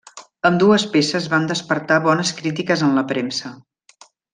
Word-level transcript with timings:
Ambdues 0.49 0.85
peces 0.95 1.27
van 1.35 1.45
despertar 1.53 2.01
bones 2.09 2.35
crítiques 2.41 2.85
en 2.89 3.01
la 3.01 3.07
premsa. 3.13 3.57